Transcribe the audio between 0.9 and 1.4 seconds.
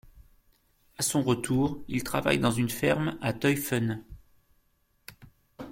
À son